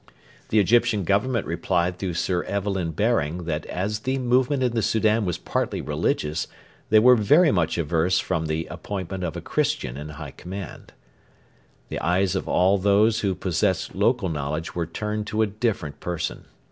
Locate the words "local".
13.93-14.29